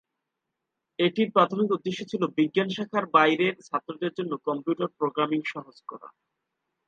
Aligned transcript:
এটির 0.99 1.29
প্রাথমিক 1.35 1.69
উদ্দেশ্য 1.71 1.99
ছিল 2.11 2.21
বিজ্ঞান 2.37 2.69
শাখার 2.75 3.05
বাইরের 3.15 3.55
ছাত্রদের 3.67 4.11
জন্য 4.17 4.31
কম্পিউটার 4.47 4.89
প্রোগ্রামিং 4.99 5.39
সহজ 5.53 5.77
করা। 5.89 6.07